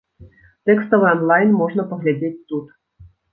[0.69, 2.65] Тэкставы анлайн можна паглядзець тут.